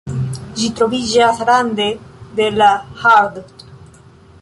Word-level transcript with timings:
Ĝi 0.61 0.69
troviĝas 0.79 1.43
rande 1.51 1.87
de 2.41 2.51
la 2.59 2.73
Haardt. 3.05 3.67